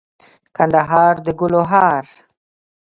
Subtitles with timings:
[0.55, 2.05] کندهار دګلو هار